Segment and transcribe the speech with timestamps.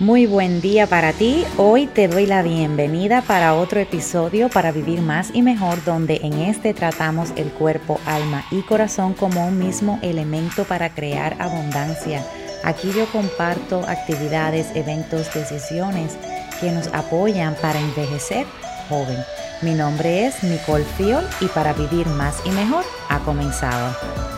[0.00, 1.44] Muy buen día para ti.
[1.56, 6.34] Hoy te doy la bienvenida para otro episodio para vivir más y mejor donde en
[6.34, 12.24] este tratamos el cuerpo, alma y corazón como un mismo elemento para crear abundancia.
[12.62, 16.16] Aquí yo comparto actividades, eventos, decisiones
[16.60, 18.46] que nos apoyan para envejecer
[18.88, 19.18] joven.
[19.62, 24.37] Mi nombre es Nicole Fiol y para vivir más y mejor ha comenzado.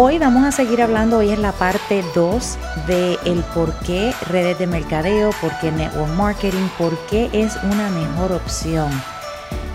[0.00, 4.56] Hoy vamos a seguir hablando, hoy es la parte 2 de el por qué redes
[4.56, 8.92] de mercadeo, por qué network marketing, por qué es una mejor opción.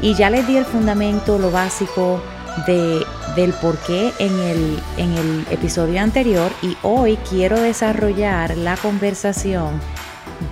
[0.02, 2.22] Y ya les di el fundamento, lo básico
[2.66, 8.78] de, del por qué en el, en el episodio anterior y hoy quiero desarrollar la
[8.78, 9.82] conversación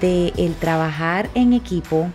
[0.02, 2.10] de el trabajar en equipo,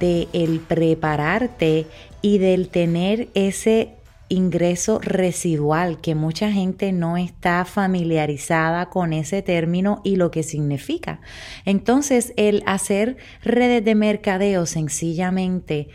[0.00, 0.28] de
[0.66, 1.86] prepararte
[2.22, 3.96] y del tener ese
[4.32, 11.20] ingreso residual, que mucha gente no está familiarizada con ese término y lo que significa.
[11.64, 15.88] Entonces, el hacer redes de mercadeo sencillamente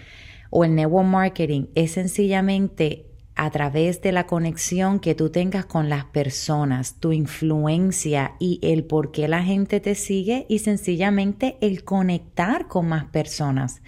[0.49, 3.06] o el network marketing es sencillamente
[3.38, 8.83] a través de la conexión que tú tengas con las personas, tu influencia y el
[8.83, 13.81] por qué la gente te sigue y sencillamente el conectar con más personas.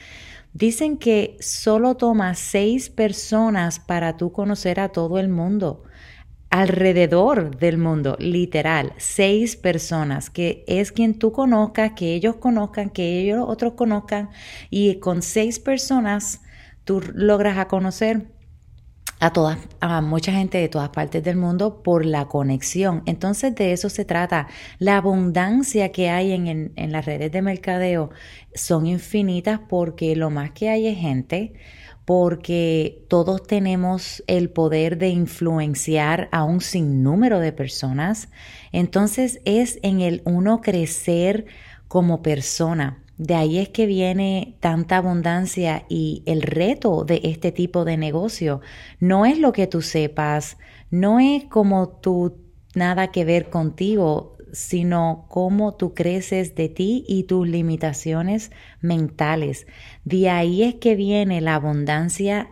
[0.53, 5.83] Dicen que solo toma seis personas para tú conocer a todo el mundo,
[6.51, 13.19] alrededor del mundo, literal, seis personas, que es quien tú conozcas, que ellos conozcan, que
[13.19, 14.29] ellos otros conozcan,
[14.69, 16.41] y con seis personas
[16.83, 18.27] tú logras a conocer
[19.19, 23.03] a todas, a mucha gente de todas partes del mundo por la conexión.
[23.05, 24.47] Entonces de eso se trata.
[24.79, 28.11] La abundancia que hay en, en, las redes de mercadeo
[28.55, 31.53] son infinitas porque lo más que hay es gente,
[32.05, 38.29] porque todos tenemos el poder de influenciar a un sinnúmero de personas.
[38.71, 41.45] Entonces es en el uno crecer
[41.87, 43.03] como persona.
[43.19, 48.61] De ahí es que viene tanta abundancia y el reto de este tipo de negocio.
[49.01, 50.57] No es lo que tú sepas,
[50.89, 52.37] no es como tú
[52.75, 59.67] nada que ver contigo, sino cómo tú creces de ti y tus limitaciones mentales.
[60.05, 62.47] De ahí es que viene la abundancia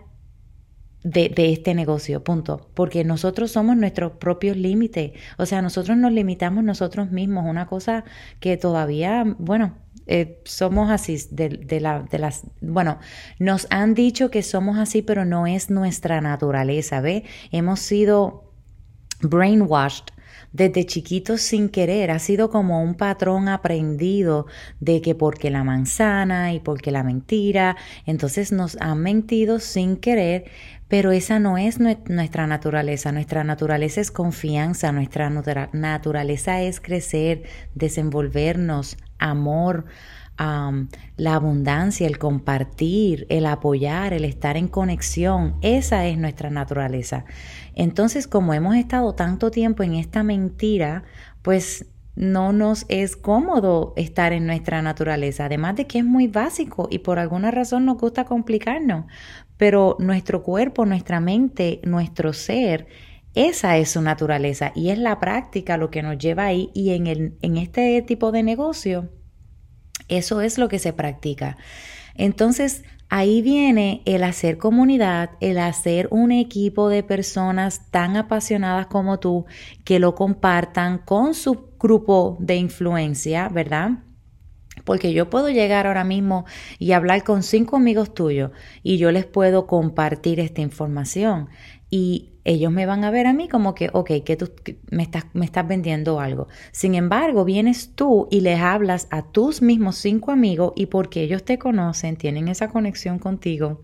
[1.01, 2.69] de, de, este negocio, punto.
[2.73, 5.13] Porque nosotros somos nuestros propios límites.
[5.37, 7.45] O sea, nosotros nos limitamos nosotros mismos.
[7.47, 8.03] Una cosa
[8.41, 12.99] que todavía, bueno, eh, somos así, de, la, de las, bueno,
[13.39, 17.23] nos han dicho que somos así, pero no es nuestra naturaleza, ¿ve?
[17.51, 18.51] Hemos sido
[19.21, 20.05] brainwashed
[20.53, 24.47] desde chiquitos sin querer, ha sido como un patrón aprendido
[24.79, 27.75] de que porque la manzana y porque la mentira,
[28.05, 30.45] entonces nos han mentido sin querer,
[30.87, 37.43] pero esa no es nuestra naturaleza, nuestra naturaleza es confianza, nuestra naturaleza es crecer,
[37.75, 39.85] desenvolvernos, amor,
[40.37, 45.55] la abundancia, el compartir, el apoyar, el estar en conexión.
[45.61, 47.25] Esa es nuestra naturaleza.
[47.73, 51.03] Entonces, como hemos estado tanto tiempo en esta mentira,
[51.41, 56.87] pues no nos es cómodo estar en nuestra naturaleza, además de que es muy básico
[56.89, 59.05] y por alguna razón nos gusta complicarnos,
[59.55, 62.87] pero nuestro cuerpo, nuestra mente, nuestro ser
[63.35, 67.07] esa es su naturaleza y es la práctica lo que nos lleva ahí y en,
[67.07, 69.09] el, en este tipo de negocio,
[70.07, 71.57] eso es lo que se practica.
[72.15, 79.19] Entonces, ahí viene el hacer comunidad, el hacer un equipo de personas tan apasionadas como
[79.19, 79.45] tú
[79.83, 84.06] que lo compartan con su grupo de influencia, ¿verdad?
[84.87, 86.45] Porque yo puedo llegar ahora mismo
[86.79, 88.51] y hablar con cinco amigos tuyos
[88.83, 91.49] y yo les puedo compartir esta información
[91.89, 94.49] y ellos me van a ver a mí como que, ok, que tú
[94.89, 96.47] me, estás, me estás vendiendo algo.
[96.71, 101.43] Sin embargo, vienes tú y les hablas a tus mismos cinco amigos y porque ellos
[101.43, 103.83] te conocen, tienen esa conexión contigo,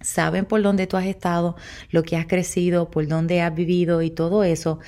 [0.00, 1.54] saben por dónde tú has estado,
[1.90, 4.80] lo que has crecido, por dónde has vivido y todo eso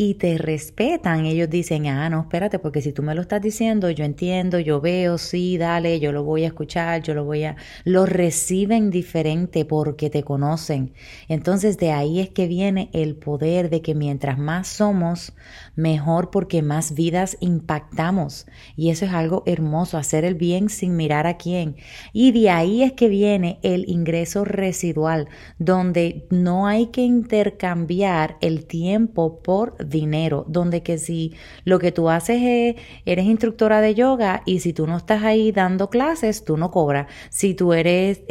[0.00, 3.90] y te respetan, ellos dicen, ah, no, espérate, porque si tú me lo estás diciendo,
[3.90, 7.56] yo entiendo, yo veo, sí, dale, yo lo voy a escuchar, yo lo voy a...
[7.82, 10.92] Lo reciben diferente porque te conocen.
[11.26, 15.32] Entonces de ahí es que viene el poder de que mientras más somos,
[15.74, 18.46] mejor porque más vidas impactamos.
[18.76, 21.74] Y eso es algo hermoso, hacer el bien sin mirar a quién.
[22.12, 25.26] Y de ahí es que viene el ingreso residual,
[25.58, 32.08] donde no hay que intercambiar el tiempo por dinero, donde que si lo que tú
[32.08, 36.56] haces es, eres instructora de yoga y si tú no estás ahí dando clases, tú
[36.56, 37.06] no cobras.
[37.30, 38.22] Si tú eres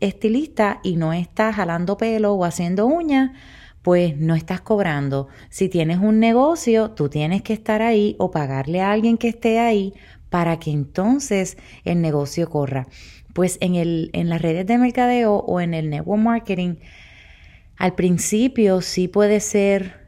[0.00, 3.30] estilista y no estás jalando pelo o haciendo uñas,
[3.82, 5.28] pues no estás cobrando.
[5.48, 9.60] Si tienes un negocio, tú tienes que estar ahí o pagarle a alguien que esté
[9.60, 9.94] ahí
[10.28, 12.88] para que entonces el negocio corra.
[13.32, 16.74] Pues en, el, en las redes de mercadeo o en el network marketing,
[17.76, 20.05] al principio sí puede ser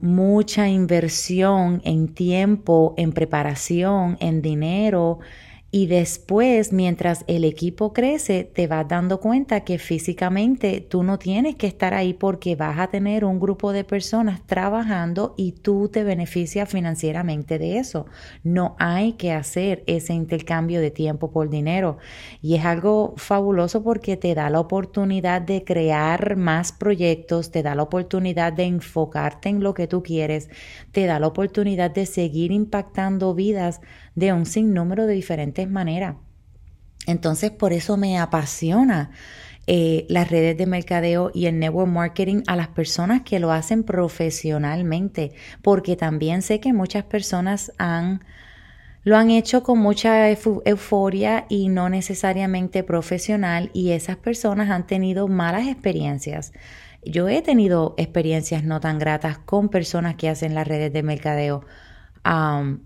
[0.00, 5.18] mucha inversión en tiempo, en preparación, en dinero,
[5.72, 11.54] y después, mientras el equipo crece, te vas dando cuenta que físicamente tú no tienes
[11.54, 16.02] que estar ahí porque vas a tener un grupo de personas trabajando y tú te
[16.02, 18.06] beneficias financieramente de eso.
[18.42, 21.98] No hay que hacer ese intercambio de tiempo por dinero.
[22.42, 27.76] Y es algo fabuloso porque te da la oportunidad de crear más proyectos, te da
[27.76, 30.50] la oportunidad de enfocarte en lo que tú quieres,
[30.90, 33.80] te da la oportunidad de seguir impactando vidas
[34.14, 36.16] de un sinnúmero de diferentes maneras.
[37.06, 39.10] Entonces, por eso me apasiona
[39.66, 43.84] eh, las redes de mercadeo y el network marketing a las personas que lo hacen
[43.84, 48.20] profesionalmente, porque también sé que muchas personas han
[49.02, 55.26] lo han hecho con mucha euforia y no necesariamente profesional y esas personas han tenido
[55.26, 56.52] malas experiencias.
[57.02, 61.64] Yo he tenido experiencias no tan gratas con personas que hacen las redes de mercadeo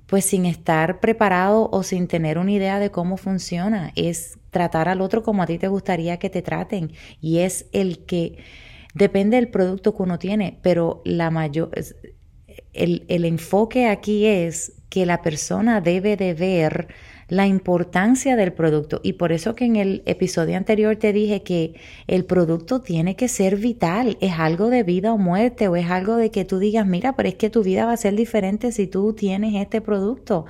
[0.06, 3.92] pues sin estar preparado o sin tener una idea de cómo funciona.
[3.96, 8.04] Es tratar al otro como a ti te gustaría que te traten y es el
[8.04, 8.38] que
[8.94, 11.70] depende del producto que uno tiene, pero la mayor,
[12.72, 16.88] el, el enfoque aquí es que la persona debe de ver
[17.28, 19.00] la importancia del producto.
[19.02, 21.74] Y por eso que en el episodio anterior te dije que
[22.06, 26.16] el producto tiene que ser vital, es algo de vida o muerte o es algo
[26.16, 28.86] de que tú digas, mira, pero es que tu vida va a ser diferente si
[28.86, 30.46] tú tienes este producto.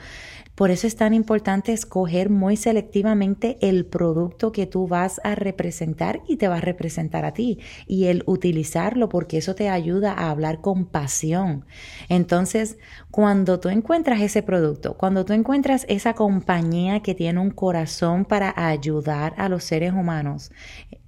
[0.54, 6.22] Por eso es tan importante escoger muy selectivamente el producto que tú vas a representar
[6.28, 7.58] y te va a representar a ti
[7.88, 11.64] y el utilizarlo porque eso te ayuda a hablar con pasión.
[12.08, 12.78] Entonces,
[13.10, 18.54] cuando tú encuentras ese producto, cuando tú encuentras esa compañía que tiene un corazón para
[18.56, 20.52] ayudar a los seres humanos,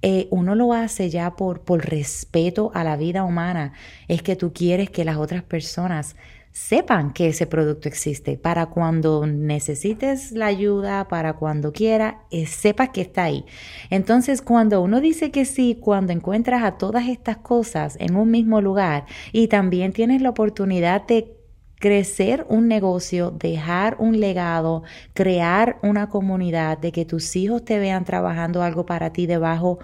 [0.01, 3.71] eh, uno lo hace ya por, por respeto a la vida humana.
[4.09, 6.17] Es que tú quieres que las otras personas
[6.51, 12.89] sepan que ese producto existe para cuando necesites la ayuda, para cuando quiera, eh, sepas
[12.89, 13.45] que está ahí.
[13.89, 18.59] Entonces, cuando uno dice que sí, cuando encuentras a todas estas cosas en un mismo
[18.61, 21.37] lugar y también tienes la oportunidad de
[21.79, 24.83] crecer un negocio, dejar un legado,
[25.13, 29.79] crear una comunidad, de que tus hijos te vean trabajando algo para ti debajo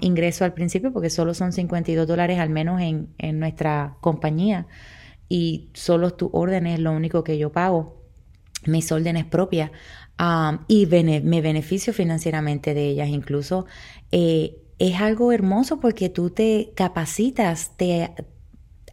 [0.00, 4.66] ingreso al principio, porque solo son 52 dólares al menos en, en nuestra compañía
[5.30, 8.02] y solo tus órdenes es lo único que yo pago,
[8.66, 9.70] mis órdenes propias,
[10.68, 13.08] y me beneficio financieramente de ellas.
[13.08, 13.64] Incluso
[14.12, 18.10] eh, es algo hermoso porque tú te capacitas, te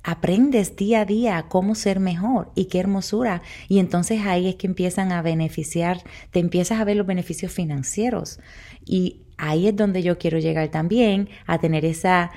[0.03, 3.41] aprendes día a día cómo ser mejor y qué hermosura.
[3.67, 8.39] Y entonces ahí es que empiezan a beneficiar, te empiezas a ver los beneficios financieros.
[8.85, 12.31] Y ahí es donde yo quiero llegar también, a tener esa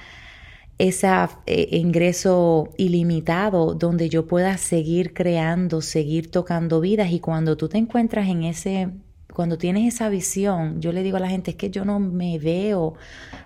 [0.81, 1.09] ese
[1.45, 7.13] eh, ingreso ilimitado donde yo pueda seguir creando, seguir tocando vidas.
[7.13, 8.89] Y cuando tú te encuentras en ese,
[9.35, 12.39] cuando tienes esa visión, yo le digo a la gente, es que yo no me
[12.39, 12.95] veo,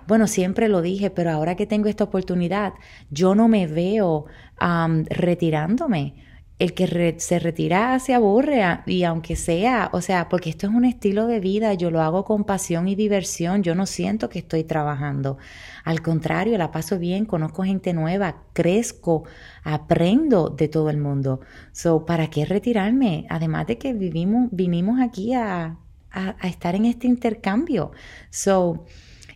[0.06, 2.74] bueno, siempre lo dije, pero ahora que tengo esta oportunidad,
[3.10, 4.26] yo no me veo
[5.10, 6.14] retirándome
[6.58, 10.84] el que se retira se aburre y aunque sea, o sea, porque esto es un
[10.84, 14.62] estilo de vida, yo lo hago con pasión y diversión, yo no siento que estoy
[14.62, 15.36] trabajando.
[15.84, 19.24] Al contrario, la paso bien, conozco gente nueva, crezco,
[19.64, 21.40] aprendo de todo el mundo.
[21.72, 23.26] So, ¿para qué retirarme?
[23.30, 25.76] Además de que vivimos, vinimos aquí a,
[26.12, 27.90] a, a estar en este intercambio.
[28.30, 28.84] So,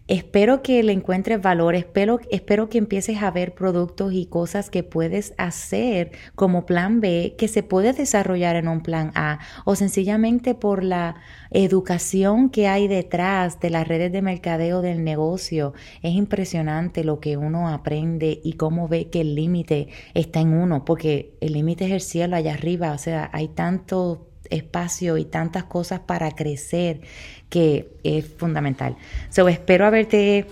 [0.09, 4.83] Espero que le encuentres valor, espero, espero que empieces a ver productos y cosas que
[4.83, 10.55] puedes hacer como plan B que se puede desarrollar en un plan A o sencillamente
[10.55, 11.17] por la
[11.51, 15.75] educación que hay detrás de las redes de mercadeo del negocio.
[16.01, 20.87] Es impresionante lo que uno aprende y cómo ve que el límite está en uno,
[20.87, 25.65] porque el límite es el cielo allá arriba, o sea, hay tanto espacio y tantas
[25.65, 27.01] cosas para crecer
[27.49, 28.97] que es fundamental.
[29.31, 30.47] So, espero haberte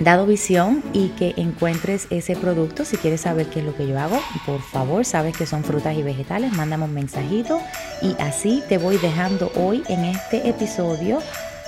[0.00, 2.84] dado visión y que encuentres ese producto.
[2.84, 5.96] Si quieres saber qué es lo que yo hago, por favor, sabes que son frutas
[5.96, 7.60] y vegetales, mándame un mensajito
[8.02, 11.20] y así te voy dejando hoy en este episodio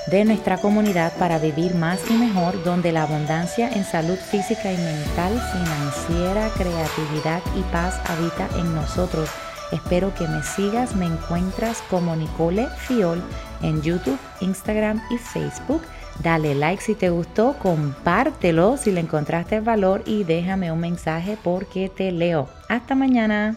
[0.06, 4.76] de nuestra comunidad para vivir más y mejor, donde la abundancia en salud física y
[4.76, 9.28] mental, financiera, creatividad y paz habita en nosotros.
[9.72, 13.22] Espero que me sigas, me encuentras como Nicole Fiol
[13.62, 15.82] en YouTube, Instagram y Facebook.
[16.22, 21.88] Dale like si te gustó, compártelo si le encontraste valor y déjame un mensaje porque
[21.88, 22.48] te leo.
[22.68, 23.56] Hasta mañana.